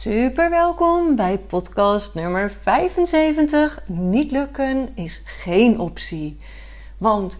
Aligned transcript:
Super 0.00 0.50
welkom 0.50 1.16
bij 1.16 1.38
podcast 1.38 2.14
nummer 2.14 2.50
75. 2.62 3.82
Niet 3.86 4.30
lukken 4.30 4.88
is 4.94 5.22
geen 5.24 5.78
optie. 5.78 6.36
Want 6.98 7.38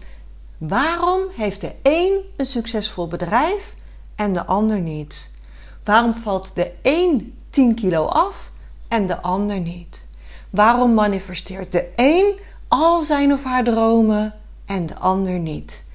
waarom 0.57 1.21
heeft 1.35 1.61
de 1.61 1.71
een 1.83 2.19
een 2.37 2.45
succesvol 2.45 3.07
bedrijf 3.07 3.75
en 4.15 4.33
de 4.33 4.45
ander 4.45 4.79
niet? 4.79 5.37
Waarom 5.83 6.13
valt 6.13 6.55
de 6.55 6.71
een 6.81 7.33
10 7.49 7.75
kilo 7.75 8.05
af 8.05 8.51
en 8.87 9.05
de 9.05 9.21
ander 9.21 9.59
niet? 9.59 10.07
Waarom 10.49 10.93
manifesteert 10.93 11.71
de 11.71 11.89
een 11.95 12.39
al 12.67 13.01
zijn 13.01 13.33
of 13.33 13.43
haar 13.43 13.63
dromen 13.63 14.33
en 14.65 14.85
de 14.85 14.95
ander 14.95 15.39
niet? 15.39 15.85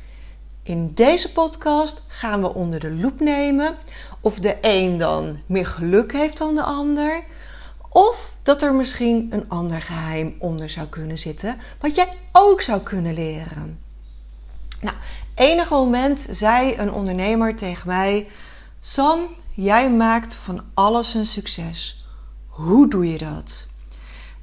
In 0.66 0.90
deze 0.94 1.32
podcast 1.32 2.04
gaan 2.08 2.40
we 2.40 2.54
onder 2.54 2.80
de 2.80 2.92
loep 2.92 3.20
nemen 3.20 3.76
of 4.20 4.38
de 4.38 4.56
een 4.60 4.98
dan 4.98 5.40
meer 5.46 5.66
geluk 5.66 6.12
heeft 6.12 6.38
dan 6.38 6.54
de 6.54 6.62
ander, 6.62 7.22
of 7.88 8.34
dat 8.42 8.62
er 8.62 8.74
misschien 8.74 9.26
een 9.30 9.48
ander 9.48 9.82
geheim 9.82 10.36
onder 10.38 10.70
zou 10.70 10.86
kunnen 10.86 11.18
zitten, 11.18 11.56
wat 11.80 11.94
jij 11.94 12.08
ook 12.32 12.60
zou 12.60 12.80
kunnen 12.80 13.14
leren. 13.14 13.78
Nou, 14.80 14.96
enige 15.34 15.74
moment 15.74 16.26
zei 16.30 16.76
een 16.76 16.92
ondernemer 16.92 17.56
tegen 17.56 17.86
mij: 17.86 18.28
San, 18.80 19.28
jij 19.54 19.90
maakt 19.90 20.34
van 20.34 20.64
alles 20.74 21.14
een 21.14 21.26
succes. 21.26 22.04
Hoe 22.46 22.88
doe 22.88 23.10
je 23.12 23.18
dat? 23.18 23.68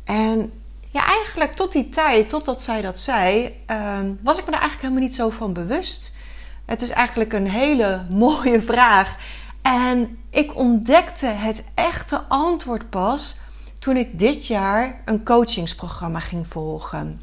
En 0.03 0.51
ja, 0.89 1.05
eigenlijk 1.05 1.53
tot 1.53 1.71
die 1.71 1.89
tijd, 1.89 2.29
totdat 2.29 2.61
zij 2.61 2.81
dat 2.81 2.99
zei, 2.99 3.55
ehm, 3.65 4.11
was 4.23 4.37
ik 4.39 4.45
me 4.45 4.51
daar 4.51 4.59
eigenlijk 4.59 4.81
helemaal 4.81 5.03
niet 5.03 5.15
zo 5.15 5.29
van 5.29 5.53
bewust. 5.53 6.15
Het 6.65 6.81
is 6.81 6.89
eigenlijk 6.89 7.33
een 7.33 7.49
hele 7.49 8.05
mooie 8.09 8.61
vraag. 8.61 9.17
En 9.63 10.17
ik 10.29 10.55
ontdekte 10.55 11.25
het 11.25 11.65
echte 11.75 12.17
antwoord 12.17 12.89
pas 12.89 13.37
toen 13.79 13.97
ik 13.97 14.19
dit 14.19 14.47
jaar 14.47 15.01
een 15.05 15.23
coachingsprogramma 15.23 16.19
ging 16.19 16.47
volgen. 16.47 17.21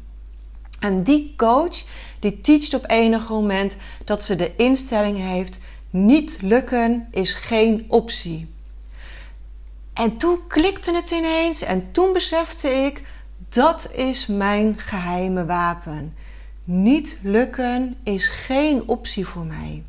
En 0.79 1.03
die 1.03 1.33
coach 1.37 1.83
die 2.19 2.41
teacht 2.41 2.73
op 2.73 2.89
enig 2.89 3.29
moment 3.29 3.77
dat 4.05 4.23
ze 4.23 4.35
de 4.35 4.55
instelling 4.55 5.17
heeft: 5.17 5.59
niet 5.89 6.41
lukken 6.41 7.07
is 7.11 7.33
geen 7.33 7.85
optie. 7.87 8.51
En 9.93 10.17
toen 10.17 10.39
klikte 10.47 10.95
het 10.95 11.11
ineens 11.11 11.61
en 11.61 11.91
toen 11.91 12.13
besefte 12.13 12.69
ik 12.69 13.03
dat 13.49 13.91
is 13.91 14.27
mijn 14.27 14.79
geheime 14.79 15.45
wapen. 15.45 16.15
Niet 16.63 17.19
lukken 17.23 17.95
is 18.03 18.27
geen 18.27 18.87
optie 18.87 19.27
voor 19.27 19.45
mij. 19.45 19.83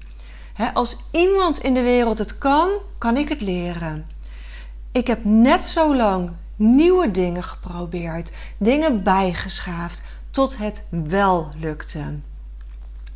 Als 0.74 0.96
iemand 1.10 1.58
in 1.58 1.74
de 1.74 1.82
wereld 1.82 2.18
het 2.18 2.38
kan, 2.38 2.70
kan 2.98 3.16
ik 3.16 3.28
het 3.28 3.40
leren. 3.40 4.06
Ik 4.92 5.06
heb 5.06 5.24
net 5.24 5.64
zo 5.64 5.96
lang 5.96 6.30
nieuwe 6.56 7.10
dingen 7.10 7.42
geprobeerd, 7.42 8.32
dingen 8.58 9.02
bijgeschaafd, 9.02 10.02
tot 10.30 10.56
het 10.56 10.86
wel 10.90 11.48
lukte. 11.58 12.18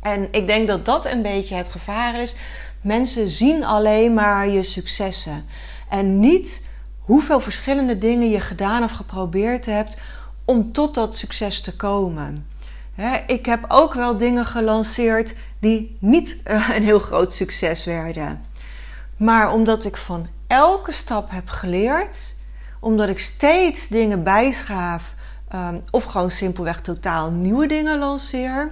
En 0.01 0.27
ik 0.31 0.47
denk 0.47 0.67
dat 0.67 0.85
dat 0.85 1.05
een 1.05 1.21
beetje 1.21 1.55
het 1.55 1.67
gevaar 1.67 2.21
is. 2.21 2.35
Mensen 2.81 3.29
zien 3.29 3.63
alleen 3.63 4.13
maar 4.13 4.47
je 4.47 4.63
successen 4.63 5.45
en 5.89 6.19
niet 6.19 6.69
hoeveel 6.99 7.39
verschillende 7.39 7.97
dingen 7.97 8.29
je 8.29 8.39
gedaan 8.39 8.83
of 8.83 8.91
geprobeerd 8.91 9.65
hebt 9.65 9.97
om 10.45 10.71
tot 10.71 10.93
dat 10.93 11.15
succes 11.15 11.61
te 11.61 11.75
komen. 11.75 12.47
Ik 13.27 13.45
heb 13.45 13.65
ook 13.67 13.93
wel 13.93 14.17
dingen 14.17 14.45
gelanceerd 14.45 15.35
die 15.59 15.97
niet 15.99 16.37
eh, 16.43 16.69
een 16.75 16.83
heel 16.83 16.99
groot 16.99 17.33
succes 17.33 17.85
werden. 17.85 18.45
Maar 19.17 19.51
omdat 19.51 19.85
ik 19.85 19.97
van 19.97 20.27
elke 20.47 20.91
stap 20.91 21.31
heb 21.31 21.49
geleerd, 21.49 22.35
omdat 22.79 23.09
ik 23.09 23.19
steeds 23.19 23.87
dingen 23.87 24.23
bijschaaf 24.23 25.15
um, 25.53 25.83
of 25.91 26.03
gewoon 26.03 26.31
simpelweg 26.31 26.81
totaal 26.81 27.31
nieuwe 27.31 27.67
dingen 27.67 27.99
lanceer, 27.99 28.71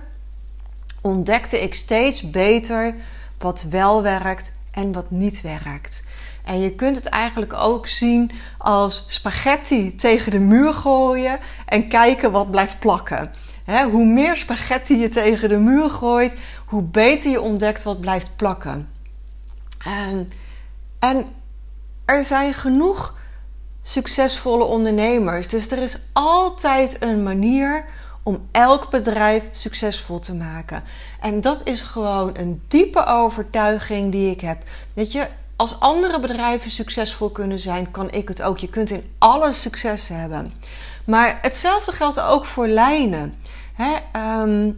ontdekte 1.01 1.61
ik 1.61 1.75
steeds 1.75 2.29
beter 2.29 2.95
wat 3.37 3.65
wel 3.69 4.01
werkt 4.01 4.53
en 4.71 4.91
wat 4.91 5.11
niet 5.11 5.41
werkt. 5.41 6.03
En 6.43 6.59
je 6.59 6.71
kunt 6.71 6.95
het 6.95 7.05
eigenlijk 7.05 7.53
ook 7.53 7.87
zien 7.87 8.31
als 8.57 9.05
spaghetti 9.07 9.95
tegen 9.95 10.31
de 10.31 10.39
muur 10.39 10.73
gooien 10.73 11.39
en 11.65 11.87
kijken 11.87 12.31
wat 12.31 12.51
blijft 12.51 12.79
plakken. 12.79 13.31
Hoe 13.65 14.05
meer 14.05 14.37
spaghetti 14.37 14.97
je 14.97 15.09
tegen 15.09 15.49
de 15.49 15.57
muur 15.57 15.89
gooit, 15.89 16.35
hoe 16.65 16.83
beter 16.83 17.31
je 17.31 17.41
ontdekt 17.41 17.83
wat 17.83 17.99
blijft 17.99 18.35
plakken. 18.35 18.89
En, 19.85 20.29
en 20.99 21.25
er 22.05 22.23
zijn 22.23 22.53
genoeg 22.53 23.17
succesvolle 23.81 24.63
ondernemers. 24.63 25.47
Dus 25.47 25.71
er 25.71 25.81
is 25.81 25.99
altijd 26.13 27.01
een 27.01 27.23
manier 27.23 27.85
om 28.23 28.47
elk 28.51 28.89
bedrijf 28.89 29.43
succesvol 29.51 30.19
te 30.19 30.33
maken. 30.33 30.83
En 31.19 31.41
dat 31.41 31.67
is 31.67 31.81
gewoon 31.81 32.37
een 32.37 32.61
diepe 32.67 33.05
overtuiging 33.05 34.11
die 34.11 34.31
ik 34.31 34.41
heb. 34.41 34.63
Dat 34.93 35.11
je, 35.11 35.27
als 35.55 35.79
andere 35.79 36.19
bedrijven 36.19 36.71
succesvol 36.71 37.29
kunnen 37.29 37.59
zijn, 37.59 37.91
kan 37.91 38.11
ik 38.11 38.27
het 38.27 38.41
ook. 38.41 38.57
Je 38.57 38.69
kunt 38.69 38.91
in 38.91 39.13
alles 39.17 39.61
succes 39.61 40.07
hebben. 40.07 40.53
Maar 41.05 41.39
hetzelfde 41.41 41.91
geldt 41.91 42.19
ook 42.19 42.45
voor 42.45 42.67
lijnen. 42.67 43.33
Ehm, 44.11 44.71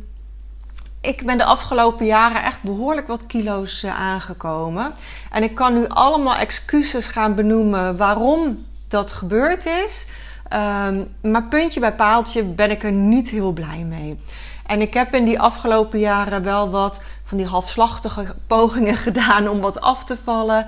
ik 1.01 1.25
ben 1.25 1.37
de 1.37 1.43
afgelopen 1.43 2.05
jaren 2.05 2.43
echt 2.43 2.63
behoorlijk 2.63 3.07
wat 3.07 3.25
kilo's 3.25 3.83
uh, 3.83 3.99
aangekomen. 3.99 4.93
En 5.31 5.43
ik 5.43 5.55
kan 5.55 5.73
nu 5.73 5.87
allemaal 5.87 6.35
excuses 6.35 7.07
gaan 7.07 7.35
benoemen 7.35 7.97
waarom 7.97 8.65
dat 8.87 9.11
gebeurd 9.11 9.65
is. 9.65 10.07
Ehm, 10.47 11.03
maar 11.21 11.43
puntje 11.43 11.79
bij 11.79 11.95
paaltje 11.95 12.43
ben 12.43 12.71
ik 12.71 12.83
er 12.83 12.91
niet 12.91 13.29
heel 13.29 13.51
blij 13.51 13.83
mee. 13.83 14.19
En 14.65 14.81
ik 14.81 14.93
heb 14.93 15.13
in 15.13 15.25
die 15.25 15.39
afgelopen 15.39 15.99
jaren 15.99 16.43
wel 16.43 16.69
wat 16.69 17.01
van 17.23 17.37
die 17.37 17.47
halfslachtige 17.47 18.35
pogingen 18.47 18.97
gedaan 19.07 19.47
om 19.47 19.61
wat 19.61 19.81
af 19.81 20.03
te 20.03 20.17
vallen. 20.17 20.67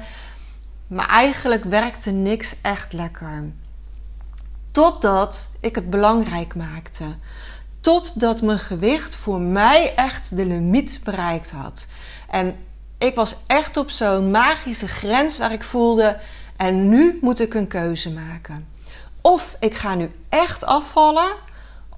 Maar 0.88 1.08
eigenlijk 1.08 1.64
werkte 1.64 2.12
niks 2.12 2.62
echt 2.62 2.94
lekker. 2.94 3.52
Totdat 4.72 5.56
ik 5.62 5.76
het 5.76 5.90
belangrijk 5.90 6.56
maakte. 6.56 7.06
Totdat 7.82 8.42
mijn 8.42 8.60
gewicht 8.60 9.16
voor 9.16 9.42
mij 9.42 9.96
echt 9.96 10.36
de 10.36 10.46
limiet 10.46 11.02
bereikt 11.04 11.52
had. 11.52 11.88
En 12.30 12.56
ik 12.98 13.16
was 13.16 13.36
echt 13.48 13.78
op 13.78 13.90
zo'n 13.90 14.32
magische 14.32 14.88
grens 14.88 15.38
waar 15.38 15.52
ik 15.52 15.64
voelde: 15.64 16.18
en 16.58 16.90
nu 16.90 17.18
moet 17.22 17.40
ik 17.40 17.54
een 17.54 17.68
keuze 17.68 18.12
maken. 18.12 18.68
Of 19.22 19.56
ik 19.60 19.76
ga 19.76 19.96
nu 19.96 20.12
echt 20.30 20.66
afvallen, 20.66 21.36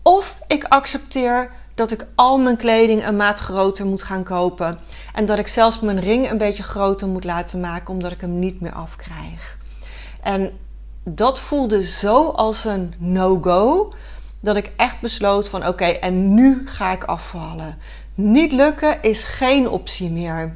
of 0.02 0.40
ik 0.48 0.64
accepteer 0.64 1.52
dat 1.76 1.92
ik 1.92 2.08
al 2.16 2.38
mijn 2.38 2.58
kleding 2.58 3.08
een 3.08 3.16
maat 3.16 3.40
groter 3.40 3.86
moet 3.86 4.04
gaan 4.04 4.24
kopen. 4.24 4.80
En 5.14 5.26
dat 5.26 5.40
ik 5.40 5.48
zelfs 5.48 5.80
mijn 5.80 6.00
ring 6.00 6.30
een 6.30 6.38
beetje 6.38 6.64
groter 6.64 7.08
moet 7.08 7.24
laten 7.24 7.60
maken, 7.60 7.94
omdat 7.94 8.12
ik 8.12 8.22
hem 8.22 8.40
niet 8.40 8.62
meer 8.62 8.74
afkrijg. 8.74 9.58
En 10.22 10.52
dat 11.04 11.40
voelde 11.40 11.86
zo 11.86 12.30
als 12.30 12.66
een 12.66 12.94
no-go, 12.98 13.94
dat 14.42 14.58
ik 14.58 14.72
echt 14.78 15.00
besloot 15.00 15.50
van 15.50 15.68
oké, 15.68 15.86
en 15.86 16.34
nu 16.34 16.62
ga 16.66 16.92
ik 16.92 17.04
afvallen. 17.04 17.78
Niet 18.16 18.52
lukken 18.52 19.04
is 19.04 19.24
geen 19.24 19.70
optie 19.70 20.10
meer. 20.10 20.56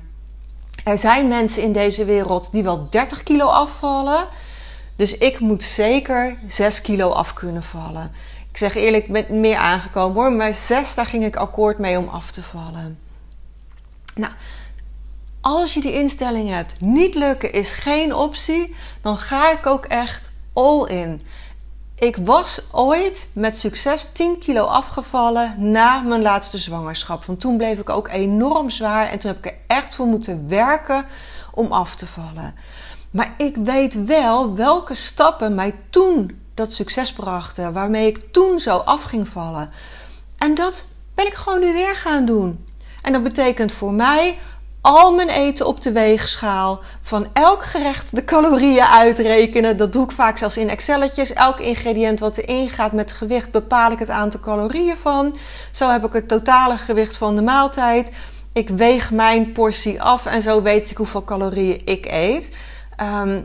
Er 0.84 0.98
zijn 0.98 1.28
mensen 1.28 1.64
in 1.64 1.74
deze 1.74 2.06
wereld 2.06 2.52
die 2.52 2.64
wel 2.64 2.90
30 2.90 3.24
kilo 3.24 3.46
afvallen. 3.46 4.28
Dus 4.96 5.18
ik 5.18 5.40
moet 5.40 5.64
zeker 5.64 6.38
6 6.48 6.82
kilo 6.82 7.10
af 7.10 7.34
kunnen 7.34 7.64
vallen. 7.64 8.12
Ik 8.52 8.58
zeg 8.58 8.76
eerlijk, 8.76 9.06
ik 9.06 9.12
ben 9.12 9.40
meer 9.40 9.58
aangekomen 9.58 10.16
hoor. 10.16 10.32
Maar 10.32 10.54
6, 10.54 10.96
daar 10.96 11.06
ging 11.06 11.26
ik 11.26 11.36
akkoord 11.36 11.78
mee 11.78 11.98
om 11.98 12.08
af 12.08 12.32
te 12.32 12.44
vallen. 12.44 13.00
Nou, 14.16 14.34
als 15.42 15.74
je 15.74 15.82
die 15.82 15.94
instelling 15.94 16.50
hebt, 16.50 16.76
niet 16.80 17.16
lukken 17.16 17.52
is 17.54 17.74
geen 17.74 18.14
optie. 18.14 18.76
Dan 19.02 19.18
ga 19.18 19.52
ik 19.52 19.66
ook 19.66 19.86
echt 19.86 20.32
all 20.54 20.88
in. 20.88 21.22
Ik 21.96 22.18
was 22.18 22.62
ooit 22.72 23.30
met 23.34 23.58
succes 23.58 24.12
10 24.14 24.40
kilo 24.40 24.64
afgevallen 24.64 25.72
na 25.72 26.02
mijn 26.02 26.22
laatste 26.22 26.60
zwangerschap. 26.60 27.26
Want 27.26 27.40
toen 27.40 27.58
bleef 27.58 27.80
ik 27.80 27.90
ook 27.90 28.08
enorm 28.08 28.70
zwaar 28.70 29.10
en 29.10 29.20
toen 29.20 29.32
heb 29.32 29.46
ik 29.46 29.52
er 29.52 29.58
echt 29.68 29.96
voor 29.96 30.06
moeten 30.06 30.50
werken 30.50 31.06
om 31.54 31.72
af 31.72 31.96
te 31.96 32.08
vallen. 32.08 32.56
Maar 33.12 33.34
ik 33.38 33.56
weet 33.56 34.06
wel 34.06 34.56
welke 34.56 34.96
stappen 34.96 35.56
mij 35.56 35.76
toen 35.90 36.40
dat 36.54 36.74
succes 36.74 37.14
brachten, 37.14 37.74
waarmee 37.74 38.08
ik 38.08 38.32
toen 38.32 38.60
zo 38.60 38.78
af 38.78 39.04
ging 39.04 39.28
vallen. 39.28 39.70
En 40.38 40.54
dat 40.54 40.86
ben 41.14 41.26
ik 41.26 41.34
gewoon 41.34 41.60
nu 41.60 41.74
weer 41.74 41.96
gaan 41.96 42.26
doen. 42.26 42.66
En 43.02 43.14
dat 43.14 43.24
betekent 43.24 43.72
voor 43.72 43.94
mij 43.94 44.38
al 44.86 45.12
mijn 45.12 45.30
eten 45.30 45.68
op 45.68 45.82
de 45.82 45.92
weegschaal. 45.92 46.80
Van 47.02 47.28
elk 47.34 47.66
gerecht 47.66 48.16
de 48.16 48.24
calorieën 48.24 48.86
uitrekenen. 48.86 49.78
Dat 49.78 49.94
doe 49.94 50.04
ik 50.04 50.12
vaak 50.12 50.38
zelfs 50.38 50.58
in 50.58 50.70
Excelletjes. 50.70 51.34
Elk 51.34 51.60
ingrediënt 51.60 52.20
wat 52.20 52.38
erin 52.38 52.70
gaat 52.70 52.92
met 52.92 53.12
gewicht 53.12 53.52
bepaal 53.52 53.92
ik 53.92 54.00
het 54.00 54.10
aantal 54.10 54.40
calorieën 54.40 54.98
van. 54.98 55.38
Zo 55.72 55.90
heb 55.90 56.06
ik 56.06 56.14
het 56.14 56.28
totale 56.28 56.78
gewicht 56.78 57.18
van 57.18 57.36
de 57.36 57.42
maaltijd. 57.42 58.12
Ik 58.54 58.70
weeg 58.70 59.12
mijn 59.12 59.52
portie 59.52 60.02
af 60.02 60.26
en 60.26 60.42
zo 60.42 60.62
weet 60.62 60.92
ik 60.92 60.98
hoeveel 60.98 61.24
calorieën 61.24 61.82
ik 61.86 62.06
eet. 62.10 62.58
Ehm, 62.96 63.42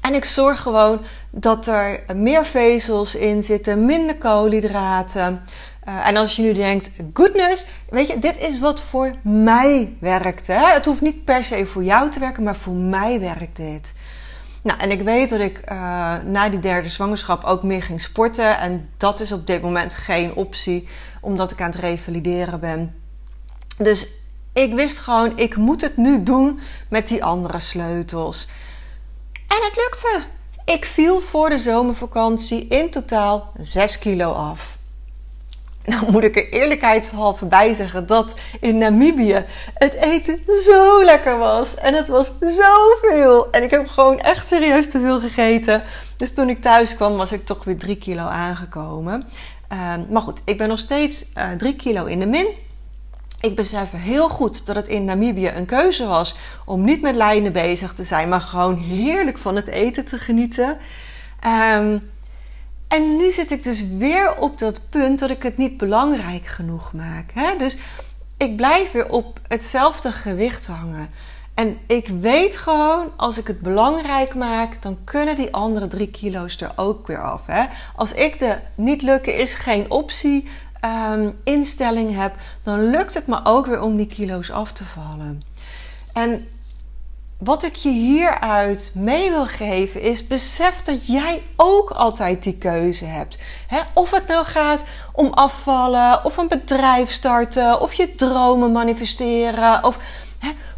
en 0.00 0.14
ik 0.14 0.24
zorg 0.24 0.60
gewoon 0.60 1.00
dat 1.30 1.66
er 1.66 2.04
meer 2.14 2.44
vezels 2.44 3.14
in 3.14 3.42
zitten, 3.42 3.84
minder 3.84 4.18
koolhydraten. 4.18 5.44
Uh, 5.88 6.08
en 6.08 6.16
als 6.16 6.36
je 6.36 6.42
nu 6.42 6.52
denkt, 6.52 6.90
goodness, 7.12 7.66
weet 7.88 8.06
je, 8.06 8.18
dit 8.18 8.38
is 8.38 8.58
wat 8.58 8.82
voor 8.82 9.14
mij 9.22 9.96
werkt. 10.00 10.46
Hè? 10.46 10.66
Het 10.66 10.84
hoeft 10.84 11.00
niet 11.00 11.24
per 11.24 11.44
se 11.44 11.66
voor 11.66 11.84
jou 11.84 12.10
te 12.10 12.20
werken, 12.20 12.42
maar 12.42 12.56
voor 12.56 12.74
mij 12.74 13.20
werkt 13.20 13.56
dit. 13.56 13.94
Nou, 14.62 14.80
en 14.80 14.90
ik 14.90 15.02
weet 15.02 15.30
dat 15.30 15.40
ik 15.40 15.62
uh, 15.68 15.76
na 16.24 16.48
die 16.48 16.60
derde 16.60 16.88
zwangerschap 16.88 17.44
ook 17.44 17.62
meer 17.62 17.82
ging 17.82 18.00
sporten. 18.00 18.58
En 18.58 18.88
dat 18.96 19.20
is 19.20 19.32
op 19.32 19.46
dit 19.46 19.62
moment 19.62 19.94
geen 19.94 20.34
optie, 20.34 20.88
omdat 21.20 21.50
ik 21.50 21.60
aan 21.60 21.70
het 21.70 21.80
revalideren 21.80 22.60
ben. 22.60 22.94
Dus 23.78 24.08
ik 24.52 24.74
wist 24.74 24.98
gewoon, 24.98 25.38
ik 25.38 25.56
moet 25.56 25.80
het 25.80 25.96
nu 25.96 26.22
doen 26.22 26.60
met 26.88 27.08
die 27.08 27.24
andere 27.24 27.58
sleutels. 27.58 28.48
En 29.32 29.64
het 29.64 29.76
lukte. 29.76 30.22
Ik 30.64 30.84
viel 30.84 31.20
voor 31.20 31.48
de 31.48 31.58
zomervakantie 31.58 32.68
in 32.68 32.90
totaal 32.90 33.52
6 33.58 33.98
kilo 33.98 34.32
af. 34.32 34.73
Nou 35.90 36.10
moet 36.10 36.24
ik 36.24 36.36
er 36.36 36.52
eerlijkheidshalve 36.52 37.46
bij 37.46 37.74
zeggen 37.74 38.06
dat 38.06 38.34
in 38.60 38.78
Namibië 38.78 39.44
het 39.74 39.92
eten 39.92 40.38
zo 40.64 41.04
lekker 41.04 41.38
was. 41.38 41.74
En 41.74 41.94
het 41.94 42.08
was 42.08 42.32
zoveel. 42.40 43.50
En 43.50 43.62
ik 43.62 43.70
heb 43.70 43.86
gewoon 43.86 44.18
echt 44.18 44.46
serieus 44.46 44.90
te 44.90 45.00
veel 45.00 45.20
gegeten. 45.20 45.82
Dus 46.16 46.34
toen 46.34 46.48
ik 46.48 46.60
thuis 46.60 46.96
kwam 46.96 47.16
was 47.16 47.32
ik 47.32 47.44
toch 47.44 47.64
weer 47.64 47.78
3 47.78 47.96
kilo 47.96 48.22
aangekomen. 48.22 49.24
Uh, 49.72 49.94
maar 50.10 50.22
goed, 50.22 50.42
ik 50.44 50.58
ben 50.58 50.68
nog 50.68 50.78
steeds 50.78 51.24
uh, 51.36 51.52
eh, 51.52 51.58
3 51.58 51.76
kilo 51.76 52.04
in 52.04 52.18
de 52.18 52.26
min. 52.26 52.46
Ik 53.40 53.56
besef 53.56 53.90
heel 53.90 54.28
goed 54.28 54.66
dat 54.66 54.76
het 54.76 54.88
in 54.88 55.04
Namibië 55.04 55.48
een 55.48 55.66
keuze 55.66 56.06
was 56.06 56.36
om 56.64 56.84
niet 56.84 57.02
met 57.02 57.14
lijnen 57.14 57.52
bezig 57.52 57.94
te 57.94 58.04
zijn, 58.04 58.28
maar 58.28 58.40
gewoon 58.40 58.76
heerlijk 58.76 59.38
van 59.38 59.56
het 59.56 59.66
eten 59.66 60.04
te 60.04 60.18
genieten. 60.18 60.78
Um, 61.76 62.02
en 62.88 63.16
nu 63.16 63.30
zit 63.30 63.50
ik 63.50 63.64
dus 63.64 63.86
weer 63.86 64.36
op 64.36 64.58
dat 64.58 64.80
punt 64.90 65.18
dat 65.18 65.30
ik 65.30 65.42
het 65.42 65.56
niet 65.56 65.76
belangrijk 65.76 66.46
genoeg 66.46 66.92
maak. 66.92 67.30
Hè? 67.34 67.56
Dus 67.56 67.78
ik 68.36 68.56
blijf 68.56 68.92
weer 68.92 69.08
op 69.08 69.40
hetzelfde 69.48 70.12
gewicht 70.12 70.66
hangen. 70.66 71.10
En 71.54 71.78
ik 71.86 72.08
weet 72.08 72.56
gewoon, 72.56 73.12
als 73.16 73.38
ik 73.38 73.46
het 73.46 73.60
belangrijk 73.60 74.34
maak, 74.34 74.82
dan 74.82 74.98
kunnen 75.04 75.36
die 75.36 75.52
andere 75.52 75.88
drie 75.88 76.10
kilo's 76.10 76.60
er 76.60 76.72
ook 76.76 77.06
weer 77.06 77.22
af. 77.22 77.46
Hè? 77.46 77.64
Als 77.96 78.12
ik 78.12 78.38
de 78.38 78.58
niet 78.74 79.02
lukken 79.02 79.38
is 79.38 79.54
geen 79.54 79.90
optie 79.90 80.48
um, 81.10 81.36
instelling 81.44 82.16
heb, 82.16 82.34
dan 82.62 82.90
lukt 82.90 83.14
het 83.14 83.26
me 83.26 83.40
ook 83.44 83.66
weer 83.66 83.80
om 83.80 83.96
die 83.96 84.06
kilo's 84.06 84.50
af 84.50 84.72
te 84.72 84.84
vallen. 84.84 85.42
En 86.12 86.46
wat 87.44 87.62
ik 87.62 87.74
je 87.74 87.88
hieruit 87.88 88.92
mee 88.94 89.30
wil 89.30 89.46
geven 89.46 90.00
is: 90.00 90.26
besef 90.26 90.82
dat 90.82 91.06
jij 91.06 91.42
ook 91.56 91.90
altijd 91.90 92.42
die 92.42 92.58
keuze 92.58 93.04
hebt. 93.04 93.38
of 93.92 94.10
het 94.10 94.26
nou 94.26 94.44
gaat 94.44 94.84
om 95.12 95.32
afvallen, 95.32 96.24
of 96.24 96.36
een 96.36 96.48
bedrijf 96.48 97.10
starten, 97.10 97.80
of 97.80 97.92
je 97.92 98.14
dromen 98.14 98.72
manifesteren, 98.72 99.84
of 99.84 99.98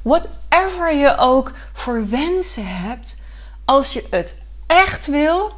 whatever 0.03 0.95
je 0.95 1.17
ook 1.17 1.53
voor 1.73 2.09
wensen 2.09 2.67
hebt. 2.67 3.23
Als 3.65 3.93
je 3.93 4.07
het 4.11 4.37
echt 4.67 5.07
wil, 5.07 5.53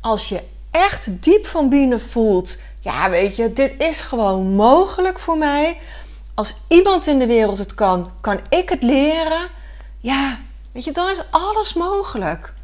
als 0.00 0.28
je 0.28 0.42
echt 0.70 1.22
diep 1.22 1.46
van 1.46 1.68
binnen 1.68 2.00
voelt: 2.00 2.58
ja, 2.80 3.10
weet 3.10 3.36
je, 3.36 3.52
dit 3.52 3.74
is 3.78 4.00
gewoon 4.00 4.54
mogelijk 4.54 5.18
voor 5.18 5.38
mij. 5.38 5.78
Als 6.34 6.56
iemand 6.68 7.06
in 7.06 7.18
de 7.18 7.26
wereld 7.26 7.58
het 7.58 7.74
kan, 7.74 8.10
kan 8.20 8.40
ik 8.48 8.68
het 8.68 8.82
leren 8.82 9.54
ja, 10.06 10.38
weet 10.76 10.84
je, 10.84 10.92
dan 10.92 11.10
is 11.10 11.22
alles 11.30 11.74
mogelijk. 11.74 12.54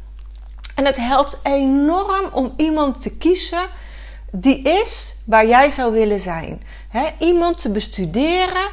En 0.75 0.85
het 0.85 0.97
helpt 0.97 1.39
enorm 1.43 2.29
om 2.31 2.53
iemand 2.57 3.01
te 3.01 3.17
kiezen 3.17 3.67
die 4.31 4.61
is 4.61 5.15
waar 5.25 5.47
jij 5.47 5.69
zou 5.69 5.93
willen 5.93 6.19
zijn. 6.19 6.63
iemand 7.19 7.61
te 7.61 7.71
bestuderen 7.71 8.69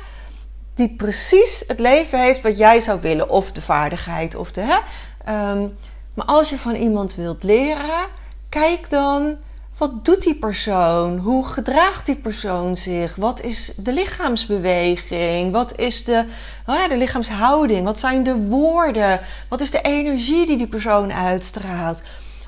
die 0.75 0.95
precies 0.97 1.65
het 1.67 1.79
leven 1.79 2.21
heeft 2.21 2.41
wat 2.41 2.57
jij 2.57 2.81
zou 2.81 3.01
willen, 3.01 3.31
of 3.31 3.53
de 3.53 3.63
vaardigheid, 3.63 4.35
of 4.35 4.53
de. 4.53 4.81
Ehm, 5.25 5.69
maar 6.15 6.27
als 6.27 6.51
je 6.51 6.59
van 6.59 6.75
iemand 6.75 7.15
wilt 7.15 7.43
leren, 7.43 8.09
kijk 8.49 8.91
dan 8.91 9.37
wat 9.81 10.05
doet 10.05 10.23
die 10.23 10.35
persoon? 10.35 11.19
Hoe 11.19 11.47
gedraagt 11.47 12.07
die 12.07 12.17
persoon 12.17 12.77
zich? 12.77 13.15
Wat 13.17 13.41
is 13.41 13.73
de 13.77 13.93
lichaamsbeweging? 13.93 15.53
Wat 15.53 15.79
is 15.79 16.05
de, 16.05 16.25
oh 16.67 16.89
de 16.89 16.97
lichaamshouding? 16.97 17.85
Wat 17.85 18.01
zijn 18.01 18.23
de 18.23 18.37
woorden? 18.37 19.21
Wat 19.49 19.61
is 19.61 19.71
de 19.71 19.81
energie 19.81 20.47
die 20.47 20.57
die 20.57 20.67
persoon 20.67 21.13
uitstraalt? 21.13 22.03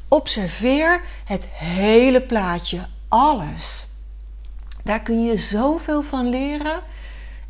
Observeer 0.08 1.02
het 1.24 1.48
hele 1.52 2.22
plaatje, 2.22 2.86
alles. 3.08 3.88
Daar 4.84 5.00
kun 5.00 5.24
je 5.24 5.36
zoveel 5.36 6.02
van 6.02 6.28
leren. 6.28 6.80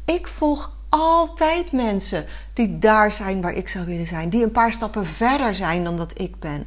Ik 0.05 0.29
volg 0.29 0.71
altijd 0.89 1.73
mensen 1.73 2.27
die 2.55 2.79
daar 2.79 3.13
zijn 3.13 3.41
waar 3.41 3.53
ik 3.53 3.69
zou 3.69 3.87
willen 3.87 4.07
zijn, 4.07 4.29
die 4.29 4.43
een 4.43 4.53
paar 4.53 4.73
stappen 4.73 5.07
verder 5.07 5.55
zijn 5.55 5.85
dan 5.85 5.97
dat 5.97 6.21
ik 6.21 6.39
ben 6.39 6.67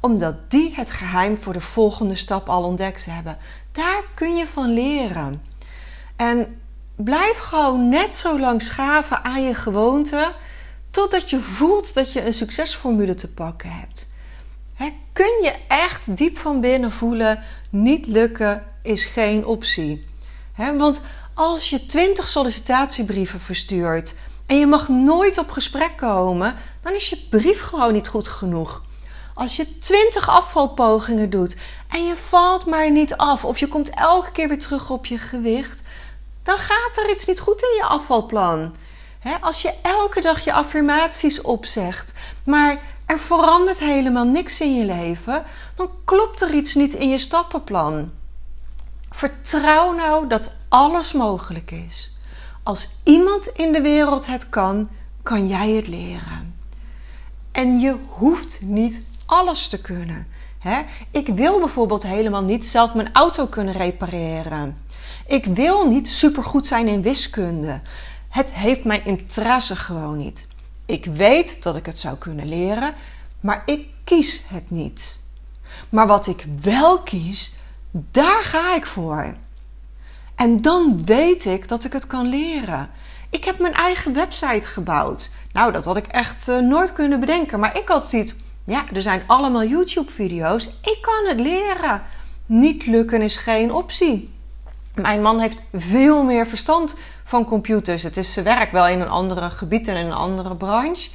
omdat 0.00 0.50
die 0.50 0.74
het 0.74 0.90
geheim 0.90 1.38
voor 1.38 1.52
de 1.52 1.60
volgende 1.60 2.14
stap 2.14 2.48
al 2.48 2.62
ontdekt 2.62 3.04
hebben. 3.04 3.36
Daar 3.72 4.02
kun 4.14 4.36
je 4.36 4.46
van 4.46 4.72
leren. 4.72 5.42
En 6.16 6.60
blijf 6.96 7.38
gewoon 7.38 7.88
net 7.88 8.14
zo 8.14 8.38
lang 8.40 8.62
schaven 8.62 9.24
aan 9.24 9.42
je 9.42 9.54
gewoonte 9.54 10.32
totdat 10.90 11.30
je 11.30 11.40
voelt 11.40 11.94
dat 11.94 12.12
je 12.12 12.24
een 12.24 12.32
succesformule 12.32 13.14
te 13.14 13.32
pakken 13.32 13.70
hebt. 13.70 14.08
kun 15.12 15.42
je 15.42 15.56
echt 15.68 16.16
diep 16.16 16.38
van 16.38 16.60
binnen 16.60 16.92
voelen, 16.92 17.42
niet 17.70 18.06
lukken 18.06 18.62
is 18.82 19.04
geen 19.04 19.46
optie. 19.46 20.06
want 20.56 21.02
als 21.34 21.68
je 21.68 21.86
20 21.86 22.28
sollicitatiebrieven 22.28 23.40
verstuurt 23.40 24.14
en 24.46 24.58
je 24.58 24.66
mag 24.66 24.88
nooit 24.88 25.38
op 25.38 25.50
gesprek 25.50 25.96
komen, 25.96 26.54
dan 26.80 26.92
is 26.92 27.08
je 27.08 27.26
brief 27.30 27.60
gewoon 27.60 27.92
niet 27.92 28.08
goed 28.08 28.28
genoeg. 28.28 28.82
Als 29.36 29.56
je 29.56 29.78
20 29.78 30.28
afvalpogingen 30.28 31.30
doet 31.30 31.56
en 31.88 32.06
je 32.06 32.16
valt 32.16 32.66
maar 32.66 32.90
niet 32.90 33.16
af 33.16 33.44
of 33.44 33.58
je 33.58 33.68
komt 33.68 33.90
elke 33.90 34.30
keer 34.30 34.48
weer 34.48 34.58
terug 34.58 34.90
op 34.90 35.06
je 35.06 35.18
gewicht, 35.18 35.82
dan 36.42 36.58
gaat 36.58 36.96
er 36.96 37.10
iets 37.10 37.26
niet 37.26 37.40
goed 37.40 37.62
in 37.62 37.76
je 37.76 37.84
afvalplan. 37.84 38.74
als 39.40 39.62
je 39.62 39.74
elke 39.82 40.20
dag 40.20 40.44
je 40.44 40.52
affirmaties 40.52 41.40
opzegt, 41.40 42.12
maar 42.44 42.82
er 43.06 43.18
verandert 43.18 43.78
helemaal 43.78 44.24
niks 44.24 44.60
in 44.60 44.76
je 44.76 44.84
leven, 44.84 45.44
dan 45.74 45.90
klopt 46.04 46.40
er 46.40 46.54
iets 46.54 46.74
niet 46.74 46.94
in 46.94 47.08
je 47.08 47.18
stappenplan. 47.18 48.10
Vertrouw 49.10 49.92
nou 49.92 50.26
dat 50.26 50.52
alles 50.68 51.12
mogelijk 51.12 51.70
is. 51.70 52.12
Als 52.62 53.00
iemand 53.04 53.46
in 53.46 53.72
de 53.72 53.80
wereld 53.80 54.26
het 54.26 54.48
kan, 54.48 54.88
kan 55.22 55.46
jij 55.46 55.70
het 55.70 55.88
leren. 55.88 56.60
En 57.52 57.80
je 57.80 57.96
hoeft 58.08 58.58
niet 58.60 59.02
alles 59.26 59.68
te 59.68 59.80
kunnen. 59.80 60.26
Ik 61.10 61.26
wil 61.26 61.58
bijvoorbeeld 61.58 62.02
helemaal 62.02 62.42
niet 62.42 62.66
zelf 62.66 62.94
mijn 62.94 63.12
auto 63.12 63.46
kunnen 63.46 63.74
repareren. 63.74 64.76
Ik 65.26 65.44
wil 65.44 65.88
niet 65.88 66.08
supergoed 66.08 66.66
zijn 66.66 66.88
in 66.88 67.02
wiskunde. 67.02 67.80
Het 68.28 68.52
heeft 68.52 68.84
mijn 68.84 69.04
interesse 69.04 69.76
gewoon 69.76 70.16
niet. 70.16 70.46
Ik 70.86 71.04
weet 71.04 71.62
dat 71.62 71.76
ik 71.76 71.86
het 71.86 71.98
zou 71.98 72.16
kunnen 72.16 72.48
leren, 72.48 72.94
maar 73.40 73.62
ik 73.66 73.86
kies 74.04 74.44
het 74.48 74.70
niet. 74.70 75.24
Maar 75.88 76.06
wat 76.06 76.26
ik 76.26 76.46
wel 76.62 77.02
kies, 77.02 77.52
daar 77.90 78.44
ga 78.44 78.74
ik 78.74 78.86
voor. 78.86 79.34
En 80.34 80.62
dan 80.62 81.04
weet 81.04 81.44
ik 81.44 81.68
dat 81.68 81.84
ik 81.84 81.92
het 81.92 82.06
kan 82.06 82.26
leren. 82.26 82.90
Ik 83.30 83.44
heb 83.44 83.58
mijn 83.58 83.74
eigen 83.74 84.12
website 84.12 84.68
gebouwd. 84.68 85.30
Nou, 85.52 85.72
dat 85.72 85.84
had 85.84 85.96
ik 85.96 86.06
echt 86.06 86.48
uh, 86.48 86.58
nooit 86.58 86.92
kunnen 86.92 87.20
bedenken. 87.20 87.60
Maar 87.60 87.76
ik 87.76 87.88
had 87.88 88.08
zoiets 88.08 88.34
ja, 88.66 88.84
er 88.92 89.02
zijn 89.02 89.22
allemaal 89.26 89.64
YouTube-video's. 89.64 90.64
Ik 90.64 90.98
kan 91.00 91.26
het 91.26 91.40
leren. 91.40 92.02
niet 92.46 92.86
lukken 92.86 93.22
is 93.22 93.36
geen 93.36 93.72
optie. 93.72 94.34
Mijn 94.94 95.22
man 95.22 95.40
heeft 95.40 95.62
veel 95.72 96.22
meer 96.22 96.46
verstand 96.46 96.96
van 97.24 97.44
computers. 97.44 98.02
Het 98.02 98.16
is 98.16 98.32
zijn 98.32 98.44
werk 98.44 98.72
wel 98.72 98.88
in 98.88 99.00
een 99.00 99.08
andere 99.08 99.50
gebied 99.50 99.88
en 99.88 99.96
in 99.96 100.06
een 100.06 100.12
andere 100.12 100.56
branche. 100.56 101.10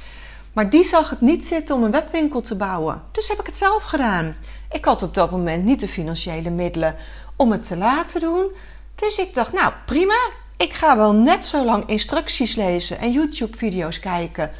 Maar 0.52 0.70
die 0.70 0.84
zag 0.84 1.10
het 1.10 1.20
niet 1.20 1.46
zitten 1.46 1.74
om 1.74 1.82
een 1.82 1.90
webwinkel 1.90 2.40
te 2.40 2.56
bouwen. 2.56 3.02
Dus 3.12 3.28
heb 3.28 3.40
ik 3.40 3.46
het 3.46 3.56
zelf 3.56 3.82
gedaan. 3.82 4.36
Ik 4.70 4.84
had 4.84 5.02
op 5.02 5.14
dat 5.14 5.30
moment 5.30 5.64
niet 5.64 5.80
de 5.80 5.88
financiële 5.88 6.50
middelen 6.50 6.96
om 7.36 7.52
het 7.52 7.66
te 7.66 7.76
laten 7.76 8.20
doen. 8.20 8.46
Dus 8.94 9.18
ik 9.18 9.34
dacht, 9.34 9.52
nou 9.52 9.72
prima, 9.86 10.18
ik 10.56 10.72
ga 10.72 10.96
wel 10.96 11.12
net 11.12 11.44
zo 11.44 11.64
lang 11.64 11.86
instructies 11.86 12.54
lezen 12.54 12.98
en 12.98 13.12
YouTube-video's 13.12 13.98
kijken 13.98 14.50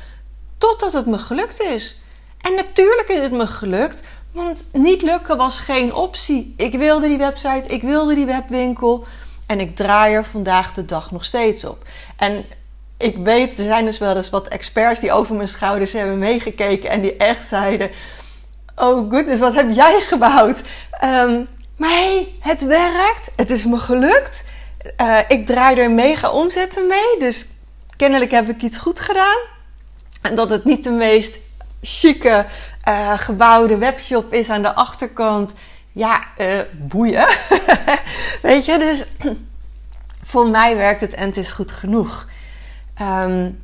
totdat 0.58 0.92
het 0.92 1.06
me 1.06 1.18
gelukt 1.18 1.60
is. 1.60 2.00
En 2.42 2.54
natuurlijk 2.54 3.08
is 3.08 3.22
het 3.22 3.32
me 3.32 3.46
gelukt, 3.46 4.02
want 4.32 4.64
niet 4.72 5.02
lukken 5.02 5.36
was 5.36 5.58
geen 5.58 5.94
optie. 5.94 6.54
Ik 6.56 6.74
wilde 6.74 7.08
die 7.08 7.18
website, 7.18 7.68
ik 7.68 7.82
wilde 7.82 8.14
die 8.14 8.26
webwinkel 8.26 9.04
en 9.46 9.60
ik 9.60 9.76
draai 9.76 10.14
er 10.14 10.24
vandaag 10.24 10.72
de 10.72 10.84
dag 10.84 11.10
nog 11.10 11.24
steeds 11.24 11.64
op. 11.64 11.84
En 12.16 12.44
ik 12.96 13.16
weet, 13.16 13.58
er 13.58 13.64
zijn 13.64 13.84
dus 13.84 13.98
wel 13.98 14.16
eens 14.16 14.30
wat 14.30 14.48
experts 14.48 15.00
die 15.00 15.12
over 15.12 15.34
mijn 15.34 15.48
schouders 15.48 15.92
hebben 15.92 16.18
meegekeken 16.18 16.90
en 16.90 17.00
die 17.00 17.16
echt 17.16 17.44
zeiden: 17.44 17.90
Oh 18.76 19.10
goodness, 19.10 19.40
wat 19.40 19.54
heb 19.54 19.70
jij 19.72 20.00
gebouwd? 20.00 20.62
Um, 21.04 21.48
maar 21.76 21.90
hé, 21.90 22.14
hey, 22.14 22.34
het 22.40 22.64
werkt. 22.64 23.30
Het 23.36 23.50
is 23.50 23.64
me 23.64 23.78
gelukt. 23.78 24.44
Uh, 25.00 25.18
ik 25.28 25.46
draai 25.46 25.76
er 25.76 25.90
mega 25.90 26.30
omzetten 26.30 26.86
mee. 26.86 27.18
Dus 27.18 27.46
kennelijk 27.96 28.30
heb 28.30 28.48
ik 28.48 28.62
iets 28.62 28.78
goed 28.78 29.00
gedaan. 29.00 29.38
En 30.22 30.34
dat 30.34 30.50
het 30.50 30.64
niet 30.64 30.84
de 30.84 30.90
meest 30.90 31.40
chique 31.82 32.46
uh, 32.88 33.18
gebouwde 33.18 33.78
webshop 33.78 34.32
is 34.32 34.50
aan 34.50 34.62
de 34.62 34.74
achterkant. 34.74 35.54
Ja, 35.92 36.24
uh, 36.38 36.60
boeien. 36.72 37.28
Weet 38.42 38.64
je, 38.64 38.78
dus 38.78 39.04
voor 40.30 40.48
mij 40.48 40.76
werkt 40.76 41.00
het 41.00 41.14
en 41.14 41.26
het 41.26 41.36
is 41.36 41.50
goed 41.50 41.72
genoeg. 41.72 42.28
Um, 43.00 43.60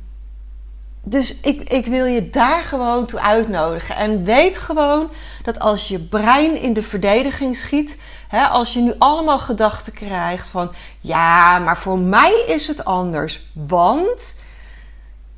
dus 1.03 1.39
ik, 1.39 1.69
ik 1.69 1.85
wil 1.85 2.05
je 2.05 2.29
daar 2.29 2.63
gewoon 2.63 3.05
toe 3.05 3.19
uitnodigen. 3.19 3.95
En 3.95 4.23
weet 4.23 4.57
gewoon 4.57 5.11
dat 5.43 5.59
als 5.59 5.87
je 5.87 5.99
brein 5.99 6.61
in 6.61 6.73
de 6.73 6.83
verdediging 6.83 7.55
schiet, 7.55 8.01
hè, 8.27 8.47
als 8.47 8.73
je 8.73 8.79
nu 8.79 8.93
allemaal 8.97 9.39
gedachten 9.39 9.93
krijgt 9.93 10.49
van 10.49 10.71
ja, 10.99 11.59
maar 11.59 11.77
voor 11.77 11.99
mij 11.99 12.43
is 12.47 12.67
het 12.67 12.85
anders. 12.85 13.41
Want 13.53 14.35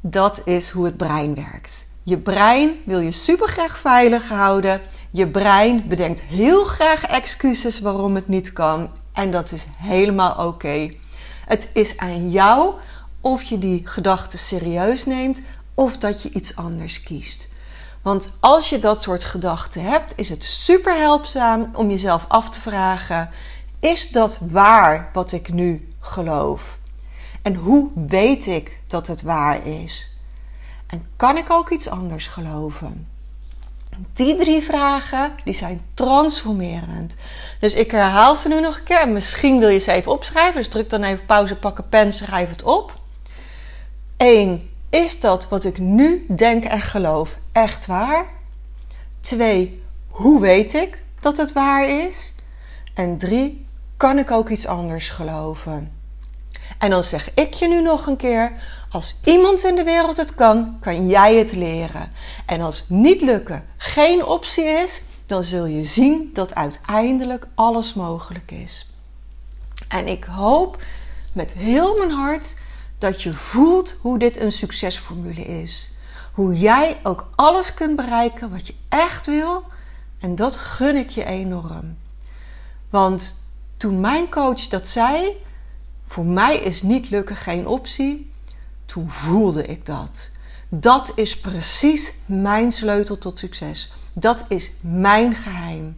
dat 0.02 0.42
is 0.46 0.70
hoe 0.70 0.86
het 0.86 0.98
brein 0.98 1.36
werkt. 1.36 1.90
Je 2.04 2.18
brein 2.18 2.76
wil 2.86 3.00
je 3.00 3.12
super 3.12 3.48
graag 3.48 3.80
veilig 3.80 4.30
houden. 4.30 4.82
Je 5.12 5.28
brein 5.28 5.88
bedenkt 5.88 6.22
heel 6.22 6.64
graag 6.64 7.04
excuses 7.04 7.80
waarom 7.80 8.16
het 8.16 8.28
niet 8.28 8.54
kan. 8.54 8.90
En 9.14 9.32
dat 9.32 9.52
is 9.52 9.68
helemaal 9.78 10.48
oké. 10.48 10.94
Het 11.46 11.70
is 11.74 11.98
aan 11.98 12.30
jou 12.30 12.74
of 13.22 13.44
je 13.44 13.58
die 13.58 13.82
gedachten 13.88 14.40
serieus 14.40 15.06
neemt 15.06 15.42
of 15.76 15.98
dat 15.98 16.22
je 16.22 16.30
iets 16.30 16.56
anders 16.56 17.04
kiest. 17.04 17.50
Want 18.02 18.38
als 18.40 18.70
je 18.70 18.80
dat 18.80 19.04
soort 19.04 19.24
gedachten 19.24 19.82
hebt, 19.84 20.14
is 20.16 20.30
het 20.30 20.44
super 20.44 20.98
helpzaam 20.98 21.70
om 21.74 21.90
jezelf 21.90 22.26
af 22.28 22.50
te 22.50 22.62
vragen: 22.62 23.30
is 23.80 24.12
dat 24.12 24.40
waar 24.52 25.10
wat 25.14 25.32
ik 25.32 25.54
nu 25.54 25.94
geloof? 26.00 26.78
En 27.42 27.56
hoe 27.56 27.90
weet 28.08 28.46
ik 28.48 28.80
dat 28.88 29.08
het 29.08 29.22
waar 29.22 29.68
is? 29.68 30.11
En 30.92 31.06
kan 31.16 31.38
ik 31.38 31.50
ook 31.50 31.70
iets 31.70 31.88
anders 31.88 32.28
geloven? 32.28 33.08
Die 34.14 34.36
drie 34.36 34.62
vragen 34.62 35.32
die 35.44 35.54
zijn 35.54 35.82
transformerend. 35.94 37.16
Dus 37.60 37.74
ik 37.74 37.92
herhaal 37.92 38.36
ze 38.36 38.48
nu 38.48 38.60
nog 38.60 38.78
een 38.78 38.84
keer. 38.84 39.08
misschien 39.08 39.60
wil 39.60 39.70
je 39.70 39.78
ze 39.78 39.92
even 39.92 40.12
opschrijven. 40.12 40.56
Dus 40.56 40.68
druk 40.68 40.90
dan 40.90 41.04
even 41.04 41.26
pauze, 41.26 41.56
pak 41.56 41.78
een 41.78 41.90
pen, 41.90 42.12
schrijf 42.12 42.50
het 42.50 42.64
op. 42.64 43.00
1. 44.18 44.70
Is 44.90 45.20
dat 45.20 45.50
wat 45.50 45.64
ik 45.64 45.78
nu 45.78 46.26
denk 46.36 46.64
en 46.64 46.82
geloof 46.82 47.38
echt 47.52 47.86
waar? 47.86 48.26
2. 49.22 49.84
Hoe 50.08 50.42
weet 50.42 50.74
ik 50.74 51.04
dat 51.20 51.38
het 51.38 51.54
waar 51.54 51.90
is? 51.90 52.36
En 52.94 53.18
3. 53.18 53.66
Kan 53.98 54.18
ik 54.18 54.32
ook 54.32 54.50
iets 54.50 54.68
anders 54.68 55.10
geloven? 55.10 55.90
En 56.78 56.90
dan 56.90 57.04
zeg 57.04 57.34
ik 57.34 57.54
je 57.54 57.68
nu 57.68 57.82
nog 57.82 58.06
een 58.06 58.18
keer: 58.18 58.52
als 58.92 59.16
iemand 59.24 59.64
in 59.64 59.76
de 59.76 59.84
wereld 59.84 60.18
het 60.18 60.36
kan, 60.36 60.78
kan 60.80 61.08
jij 61.08 61.36
het 61.36 61.52
leren. 61.52 62.12
En 62.46 62.62
als 62.62 62.86
niet 62.88 63.22
lukken 63.22 63.66
geen 63.78 64.26
optie 64.26 64.64
is, 64.64 65.02
dan 65.26 65.44
zul 65.44 65.66
je 65.66 65.84
zien 65.84 66.30
dat 66.34 66.56
uiteindelijk 66.56 67.48
alles 67.56 67.94
mogelijk 67.94 68.52
is. 68.52 68.90
En 69.88 70.08
ik 70.08 70.24
hoop 70.24 70.84
met 71.34 71.54
heel 71.54 71.98
mijn 71.98 72.12
hart 72.12 72.58
dat 72.98 73.22
je 73.22 73.34
voelt 73.34 73.96
hoe 74.02 74.20
dit 74.20 74.38
een 74.38 74.52
succesformule 74.52 75.42
is. 75.42 75.90
Hoe 76.34 76.54
jij 76.56 77.00
ook 77.04 77.30
alles 77.36 77.74
kunt 77.74 77.96
bereiken 77.96 78.52
wat 78.52 78.68
je 78.68 78.76
echt 78.90 79.26
wil. 79.26 79.64
En 80.20 80.36
dat 80.36 80.56
gun 80.56 80.96
ik 80.96 81.10
je 81.10 81.26
enorm. 81.26 81.98
Want 82.90 83.42
toen 83.78 84.00
mijn 84.00 84.30
coach 84.30 84.68
dat 84.68 84.88
zei, 84.88 85.44
voor 86.08 86.26
mij 86.26 86.58
is 86.58 86.82
niet 86.82 87.10
lukken 87.10 87.36
geen 87.36 87.68
optie, 87.68 88.31
toen 88.92 89.12
voelde 89.12 89.66
ik 89.66 89.86
dat. 89.86 90.32
Dat 90.70 91.12
is 91.16 91.40
precies 91.40 92.14
mijn 92.26 92.72
sleutel 92.72 93.18
tot 93.18 93.40
succes. 93.40 93.94
Dat 94.14 94.46
is 94.48 94.72
mijn 94.82 95.36
geheim. 95.36 95.98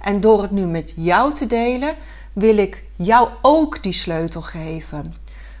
En 0.00 0.20
door 0.20 0.42
het 0.42 0.50
nu 0.50 0.66
met 0.66 0.92
jou 0.96 1.34
te 1.34 1.46
delen, 1.46 1.96
wil 2.32 2.56
ik 2.56 2.84
jou 2.96 3.28
ook 3.42 3.82
die 3.82 3.92
sleutel 3.92 4.42
geven. 4.42 5.14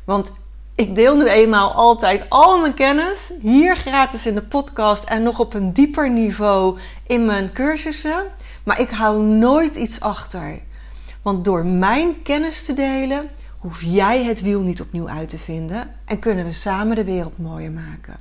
Want 0.04 0.32
ik 0.74 0.94
deel 0.94 1.16
nu 1.16 1.28
eenmaal 1.28 1.72
altijd 1.72 2.24
al 2.28 2.58
mijn 2.58 2.74
kennis 2.74 3.32
hier 3.40 3.76
gratis 3.76 4.26
in 4.26 4.34
de 4.34 4.42
podcast 4.42 5.04
en 5.04 5.22
nog 5.22 5.38
op 5.38 5.54
een 5.54 5.72
dieper 5.72 6.10
niveau 6.10 6.78
in 7.06 7.24
mijn 7.24 7.52
cursussen. 7.52 8.22
Maar 8.64 8.80
ik 8.80 8.90
hou 8.90 9.22
nooit 9.22 9.76
iets 9.76 10.00
achter. 10.00 10.60
Want 11.22 11.44
door 11.44 11.66
mijn 11.66 12.22
kennis 12.22 12.64
te 12.64 12.72
delen, 12.72 13.30
hoef 13.62 13.82
jij 13.82 14.24
het 14.24 14.40
wiel 14.40 14.60
niet 14.60 14.80
opnieuw 14.80 15.08
uit 15.08 15.28
te 15.28 15.38
vinden 15.38 15.90
en 16.04 16.18
kunnen 16.18 16.44
we 16.44 16.52
samen 16.52 16.96
de 16.96 17.04
wereld 17.04 17.38
mooier 17.38 17.70
maken. 17.70 18.16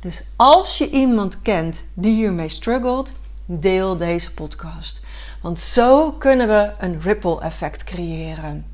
Dus 0.00 0.22
als 0.36 0.78
je 0.78 0.90
iemand 0.90 1.42
kent 1.42 1.84
die 1.94 2.14
hiermee 2.14 2.48
struggelt, 2.48 3.12
deel 3.44 3.96
deze 3.96 4.34
podcast. 4.34 5.00
Want 5.42 5.60
zo 5.60 6.12
kunnen 6.12 6.48
we 6.48 6.72
een 6.78 7.00
ripple 7.00 7.40
effect 7.40 7.84
creëren. 7.84 8.66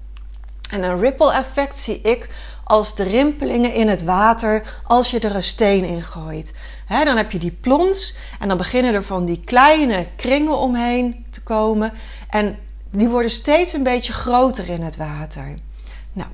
En 0.70 0.82
een 0.82 1.00
ripple 1.00 1.32
effect 1.32 1.78
zie 1.78 2.00
ik 2.00 2.28
als 2.64 2.94
de 2.94 3.02
rimpelingen 3.02 3.74
in 3.74 3.88
het 3.88 4.02
water 4.02 4.80
als 4.84 5.10
je 5.10 5.20
er 5.20 5.34
een 5.34 5.42
steen 5.42 5.84
in 5.84 6.02
gooit. 6.02 6.54
dan 6.88 7.16
heb 7.16 7.32
je 7.32 7.38
die 7.38 7.58
plons 7.60 8.16
en 8.40 8.48
dan 8.48 8.56
beginnen 8.56 8.94
er 8.94 9.04
van 9.04 9.24
die 9.24 9.40
kleine 9.44 10.06
kringen 10.16 10.58
omheen 10.58 11.26
te 11.30 11.42
komen. 11.42 11.92
En 12.30 12.58
die 12.98 13.08
worden 13.08 13.30
steeds 13.30 13.72
een 13.72 13.82
beetje 13.82 14.12
groter 14.12 14.68
in 14.68 14.82
het 14.82 14.96
water. 14.96 15.54
Nou, 16.12 16.30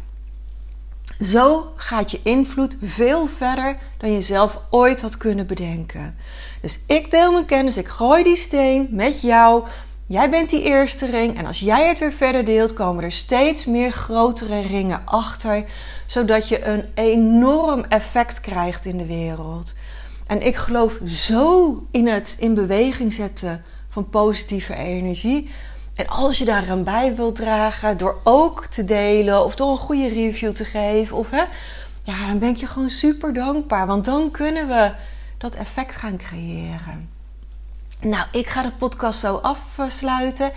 zo 1.20 1.72
gaat 1.76 2.10
je 2.10 2.20
invloed 2.22 2.76
veel 2.82 3.26
verder 3.26 3.76
dan 3.98 4.12
je 4.12 4.22
zelf 4.22 4.58
ooit 4.70 5.00
had 5.00 5.16
kunnen 5.16 5.46
bedenken. 5.46 6.14
Dus 6.60 6.80
ik 6.86 7.10
deel 7.10 7.32
mijn 7.32 7.44
kennis, 7.44 7.76
ik 7.76 7.88
gooi 7.88 8.22
die 8.22 8.36
steen 8.36 8.88
met 8.90 9.20
jou 9.20 9.64
Jij 10.10 10.30
bent 10.30 10.50
die 10.50 10.62
eerste 10.62 11.06
ring 11.06 11.38
en 11.38 11.46
als 11.46 11.60
jij 11.60 11.88
het 11.88 11.98
weer 11.98 12.12
verder 12.12 12.44
deelt, 12.44 12.72
komen 12.72 13.04
er 13.04 13.12
steeds 13.12 13.64
meer 13.64 13.92
grotere 13.92 14.60
ringen 14.60 15.02
achter, 15.04 15.64
zodat 16.06 16.48
je 16.48 16.64
een 16.64 16.84
enorm 16.94 17.84
effect 17.88 18.40
krijgt 18.40 18.84
in 18.84 18.96
de 18.96 19.06
wereld. 19.06 19.74
En 20.26 20.40
ik 20.40 20.56
geloof 20.56 20.98
zo 21.06 21.82
in 21.90 22.08
het 22.08 22.36
in 22.38 22.54
beweging 22.54 23.12
zetten 23.12 23.64
van 23.88 24.08
positieve 24.08 24.74
energie. 24.74 25.50
En 25.94 26.08
als 26.08 26.38
je 26.38 26.44
daaraan 26.44 26.84
bij 26.84 27.14
wilt 27.14 27.36
dragen, 27.36 27.96
door 27.96 28.20
ook 28.24 28.66
te 28.66 28.84
delen 28.84 29.44
of 29.44 29.54
door 29.54 29.70
een 29.70 29.78
goede 29.78 30.08
review 30.08 30.52
te 30.52 30.64
geven, 30.64 31.16
of 31.16 31.30
hè, 31.30 31.44
ja, 32.02 32.26
dan 32.26 32.38
ben 32.38 32.48
ik 32.48 32.56
je 32.56 32.66
gewoon 32.66 32.90
super 32.90 33.32
dankbaar, 33.32 33.86
want 33.86 34.04
dan 34.04 34.30
kunnen 34.30 34.68
we 34.68 34.92
dat 35.38 35.54
effect 35.54 35.96
gaan 35.96 36.16
creëren. 36.16 37.08
Nou, 38.00 38.26
ik 38.32 38.46
ga 38.46 38.62
de 38.62 38.72
podcast 38.78 39.20
zo 39.20 39.40
afsluiten. 39.76 40.52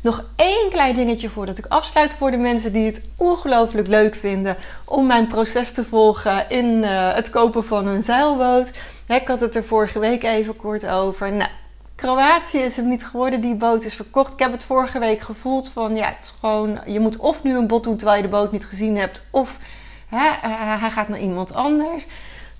Nog 0.00 0.24
één 0.36 0.70
klein 0.70 0.94
dingetje 0.94 1.28
voordat 1.28 1.58
ik 1.58 1.66
afsluit 1.66 2.14
voor 2.14 2.30
de 2.30 2.36
mensen 2.36 2.72
die 2.72 2.86
het 2.86 3.02
ongelooflijk 3.16 3.88
leuk 3.88 4.14
vinden 4.14 4.56
om 4.84 5.06
mijn 5.06 5.26
proces 5.26 5.72
te 5.72 5.84
volgen 5.84 6.48
in 6.48 6.66
uh, 6.66 7.14
het 7.14 7.30
kopen 7.30 7.64
van 7.64 7.86
een 7.86 8.02
zeilboot. 8.02 8.72
Ik 9.08 9.28
had 9.28 9.40
het 9.40 9.56
er 9.56 9.64
vorige 9.64 9.98
week 9.98 10.22
even 10.24 10.56
kort 10.56 10.86
over. 10.86 11.32
Nou, 11.32 11.50
Kroatië 11.98 12.58
is 12.58 12.76
hem 12.76 12.88
niet 12.88 13.06
geworden, 13.06 13.40
die 13.40 13.54
boot 13.54 13.84
is 13.84 13.94
verkocht. 13.94 14.32
Ik 14.32 14.38
heb 14.38 14.52
het 14.52 14.64
vorige 14.64 14.98
week 14.98 15.20
gevoeld 15.20 15.70
van 15.70 15.96
ja, 15.96 16.06
het 16.06 16.24
is 16.24 16.34
gewoon, 16.40 16.80
je 16.86 17.00
moet 17.00 17.16
of 17.16 17.42
nu 17.42 17.56
een 17.56 17.66
bod 17.66 17.84
doen 17.84 17.96
terwijl 17.96 18.16
je 18.16 18.28
de 18.28 18.36
boot 18.36 18.52
niet 18.52 18.64
gezien 18.64 18.96
hebt, 18.96 19.26
of 19.30 19.58
hè, 20.08 20.26
uh, 20.26 20.80
hij 20.80 20.90
gaat 20.90 21.08
naar 21.08 21.18
iemand 21.18 21.54
anders. 21.54 22.06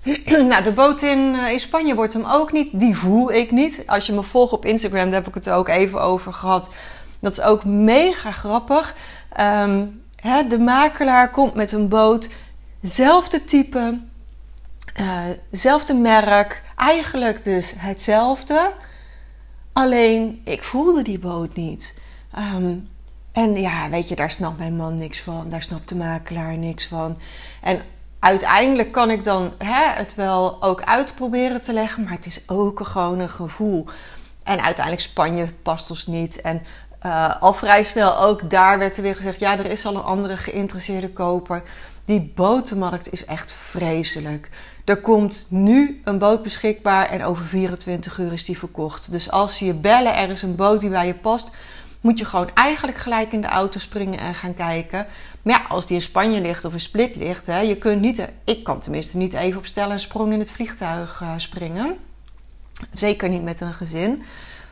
nou, 0.49 0.63
de 0.63 0.71
boot 0.71 1.01
in, 1.01 1.19
uh, 1.35 1.51
in 1.51 1.59
Spanje 1.59 1.95
wordt 1.95 2.13
hem 2.13 2.25
ook 2.25 2.51
niet. 2.51 2.79
Die 2.79 2.97
voel 2.97 3.31
ik 3.31 3.51
niet. 3.51 3.83
Als 3.85 4.05
je 4.05 4.13
me 4.13 4.23
volgt 4.23 4.53
op 4.53 4.65
Instagram, 4.65 5.05
daar 5.05 5.19
heb 5.19 5.27
ik 5.27 5.33
het 5.33 5.49
ook 5.49 5.67
even 5.67 6.01
over 6.01 6.33
gehad. 6.33 6.69
Dat 7.19 7.31
is 7.31 7.41
ook 7.41 7.63
mega 7.63 8.31
grappig. 8.31 8.95
Ehm, 9.33 9.87
hè, 10.15 10.47
de 10.47 10.59
makelaar 10.59 11.29
komt 11.29 11.53
met 11.53 11.71
een 11.71 11.89
boot, 11.89 12.29
zelfde 12.81 13.43
type, 13.45 13.99
zelfde 15.51 15.93
merk, 15.93 16.63
eigenlijk 16.75 17.43
dus 17.43 17.73
hetzelfde. 17.77 18.71
Alleen 19.79 20.41
ik 20.43 20.63
voelde 20.63 21.01
die 21.01 21.19
boot 21.19 21.55
niet. 21.55 21.99
Ehm, 22.33 22.75
en 23.31 23.55
ja, 23.55 23.89
weet 23.89 24.07
je, 24.07 24.15
daar 24.15 24.31
snapt 24.31 24.57
mijn 24.57 24.75
man 24.75 24.95
niks 24.95 25.21
van, 25.21 25.49
daar 25.49 25.61
snapt 25.61 25.89
de 25.89 25.95
makelaar 25.95 26.57
niks 26.57 26.87
van. 26.87 27.17
En 27.61 27.81
uiteindelijk 28.19 28.91
kan 28.91 29.11
ik 29.11 29.23
dan 29.23 29.53
hè, 29.57 29.87
het 29.87 30.15
wel 30.15 30.63
ook 30.63 30.83
uitproberen 30.83 31.61
te 31.61 31.73
leggen, 31.73 32.03
maar 32.03 32.13
het 32.13 32.25
is 32.25 32.43
ook 32.47 32.87
gewoon 32.87 33.19
een 33.19 33.29
gevoel. 33.29 33.85
En 34.43 34.61
uiteindelijk 34.61 35.05
Spanje 35.05 35.53
past 35.63 35.89
ons 35.89 36.07
niet. 36.07 36.41
En 36.41 36.61
uh, 37.05 37.41
al 37.41 37.53
vrij 37.53 37.83
snel 37.83 38.17
ook 38.17 38.49
daar 38.49 38.79
werd 38.79 38.97
er 38.97 39.03
weer 39.03 39.15
gezegd: 39.15 39.39
ja, 39.39 39.57
er 39.57 39.65
is 39.65 39.85
al 39.85 39.95
een 39.95 40.01
andere 40.01 40.37
geïnteresseerde 40.37 41.09
koper. 41.09 41.63
Die 42.05 42.31
botenmarkt 42.35 43.11
is 43.11 43.25
echt 43.25 43.53
vreselijk. 43.53 44.49
Er 44.89 45.01
komt 45.01 45.45
nu 45.49 46.01
een 46.03 46.17
boot 46.17 46.43
beschikbaar 46.43 47.09
en 47.09 47.23
over 47.23 47.45
24 47.45 48.17
uur 48.17 48.33
is 48.33 48.45
die 48.45 48.57
verkocht. 48.57 49.11
Dus 49.11 49.31
als 49.31 49.57
ze 49.57 49.65
je 49.65 49.73
bellen, 49.73 50.15
er 50.15 50.29
is 50.29 50.41
een 50.41 50.55
boot 50.55 50.79
die 50.79 50.89
bij 50.89 51.07
je 51.07 51.13
past, 51.13 51.55
moet 52.01 52.19
je 52.19 52.25
gewoon 52.25 52.49
eigenlijk 52.53 52.97
gelijk 52.97 53.31
in 53.31 53.41
de 53.41 53.47
auto 53.47 53.79
springen 53.79 54.19
en 54.19 54.35
gaan 54.35 54.53
kijken. 54.53 55.07
Maar 55.43 55.59
ja, 55.59 55.65
als 55.67 55.85
die 55.85 55.95
in 55.95 56.01
Spanje 56.01 56.41
ligt 56.41 56.65
of 56.65 56.73
in 56.73 56.79
Split 56.79 57.15
ligt, 57.15 57.45
hè, 57.45 57.59
je 57.59 57.77
kunt 57.77 58.01
niet, 58.01 58.27
ik 58.43 58.63
kan 58.63 58.79
tenminste 58.79 59.17
niet 59.17 59.33
even 59.33 59.59
op 59.59 59.65
stellen 59.65 59.91
en 59.91 59.99
sprong 59.99 60.33
in 60.33 60.39
het 60.39 60.51
vliegtuig 60.51 61.21
uh, 61.21 61.33
springen. 61.35 61.95
Zeker 62.91 63.29
niet 63.29 63.43
met 63.43 63.61
een 63.61 63.73
gezin. 63.73 64.23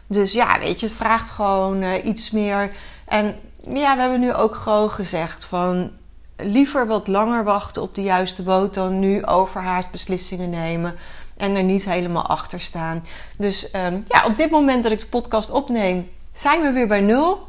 Dus 0.08 0.32
ja, 0.32 0.60
weet 0.60 0.80
je, 0.80 0.86
het 0.86 0.96
vraagt 0.96 1.30
gewoon 1.30 1.84
uh, 1.84 2.06
iets 2.06 2.32
meer. 2.32 2.74
En 3.06 3.36
ja, 3.70 3.96
we 3.96 4.02
hebben 4.02 4.20
nu 4.20 4.34
ook 4.34 4.56
gewoon 4.56 4.92
gezegd 4.92 5.46
van 5.46 5.92
liever 6.38 6.88
wat 6.88 7.08
langer 7.08 7.44
wachten 7.44 7.82
op 7.82 7.96
de 7.96 8.04
juiste 8.04 8.44
boot 8.44 8.74
dan 8.74 9.00
nu 9.00 9.26
overhaast 9.26 9.92
beslissingen 9.92 10.50
nemen 10.50 10.96
en 11.38 11.56
er 11.56 11.64
niet 11.64 11.86
helemaal 11.86 12.26
achter 12.26 12.60
staan. 12.60 13.04
Dus 13.38 13.74
um, 13.76 14.04
ja, 14.08 14.26
op 14.26 14.38
dit 14.38 14.50
moment 14.50 14.84
dat 14.84 14.92
ik 14.92 15.00
de 15.00 15.08
podcast 15.08 15.52
opneem, 15.52 16.10
zijn 16.34 16.62
we 16.62 16.72
weer 16.72 16.88
bij 16.88 17.02
nul. 17.02 17.48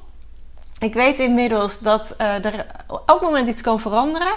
Ik 0.79 0.95
weet 0.95 1.19
inmiddels 1.19 1.79
dat 1.79 2.15
uh, 2.19 2.45
er 2.45 2.67
elk 3.07 3.21
moment 3.21 3.49
iets 3.49 3.63
kan 3.63 3.81
veranderen. 3.81 4.35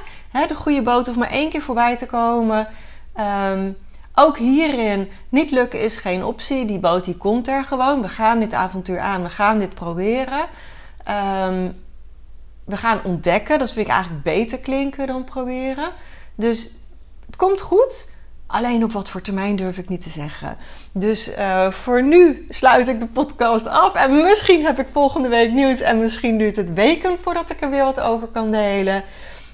De 0.47 0.55
goede 0.55 0.81
boot 0.81 1.05
hoeft 1.05 1.19
maar 1.19 1.29
één 1.29 1.49
keer 1.49 1.61
voorbij 1.61 1.97
te 1.97 2.05
komen. 2.05 2.67
Um, 3.49 3.77
ook 4.15 4.37
hierin, 4.37 5.09
niet 5.29 5.51
lukken 5.51 5.79
is 5.79 5.97
geen 5.97 6.23
optie. 6.25 6.65
Die 6.65 6.79
boot 6.79 7.05
die 7.05 7.17
komt 7.17 7.47
er 7.47 7.63
gewoon. 7.63 8.01
We 8.01 8.09
gaan 8.09 8.39
dit 8.39 8.53
avontuur 8.53 8.99
aan. 8.99 9.23
We 9.23 9.29
gaan 9.29 9.59
dit 9.59 9.73
proberen. 9.73 10.45
Um, 11.47 11.83
we 12.65 12.77
gaan 12.77 13.03
ontdekken. 13.03 13.59
Dat 13.59 13.73
vind 13.73 13.85
ik 13.87 13.91
eigenlijk 13.93 14.23
beter 14.23 14.59
klinken 14.59 15.07
dan 15.07 15.23
proberen. 15.23 15.91
Dus 16.35 16.69
het 17.25 17.35
komt 17.35 17.61
goed. 17.61 18.19
Alleen 18.47 18.83
op 18.83 18.91
wat 18.91 19.09
voor 19.09 19.21
termijn 19.21 19.55
durf 19.55 19.77
ik 19.77 19.89
niet 19.89 20.01
te 20.01 20.09
zeggen. 20.09 20.57
Dus 20.91 21.37
uh, 21.37 21.71
voor 21.71 22.03
nu 22.03 22.45
sluit 22.49 22.87
ik 22.87 22.99
de 22.99 23.07
podcast 23.07 23.67
af. 23.67 23.93
En 23.93 24.23
misschien 24.23 24.65
heb 24.65 24.79
ik 24.79 24.87
volgende 24.91 25.29
week 25.29 25.51
nieuws. 25.51 25.79
En 25.79 25.99
misschien 25.99 26.37
duurt 26.37 26.55
het 26.55 26.73
weken 26.73 27.17
voordat 27.21 27.49
ik 27.49 27.61
er 27.61 27.69
weer 27.69 27.83
wat 27.83 27.99
over 27.99 28.27
kan 28.27 28.51
delen. 28.51 29.03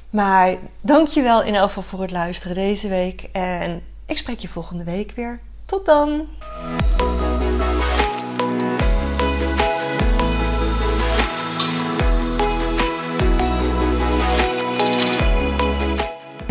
Maar 0.09 0.55
dankjewel 0.81 1.43
in 1.43 1.55
elk 1.55 1.67
geval 1.67 1.83
voor 1.83 2.01
het 2.01 2.11
luisteren 2.11 2.55
deze 2.55 2.87
week. 2.87 3.29
En 3.31 3.83
ik 4.05 4.17
spreek 4.17 4.39
je 4.39 4.47
volgende 4.47 4.83
week 4.83 5.11
weer. 5.15 5.39
Tot 5.65 5.85
dan! 5.85 6.27